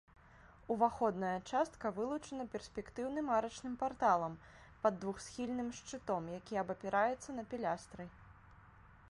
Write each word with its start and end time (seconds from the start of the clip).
Уваходная 0.75 1.33
частка 1.49 1.91
вылучана 1.97 2.45
перспектыўным 2.55 3.27
арачным 3.37 3.75
парталам 3.83 4.33
пад 4.87 4.99
двухсхільным 5.05 5.69
шчытом, 5.83 6.23
які 6.39 6.61
абапіраецца 6.65 7.29
на 7.39 7.43
пілястры. 7.55 8.03